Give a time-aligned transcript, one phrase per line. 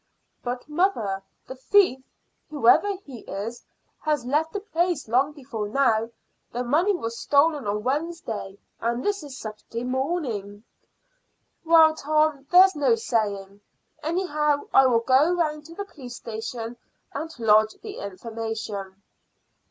[0.41, 1.99] "But, mother, the thief,
[2.49, 3.61] whoever he is,
[3.99, 6.09] has left the place long before now.
[6.51, 10.63] The money was stolen on Wednesday, and this is Saturday morning."
[11.63, 13.61] "Well, Tom, there's no saying.
[14.01, 16.77] Anyhow, I will go round to the police station
[17.13, 19.03] and lodge the information."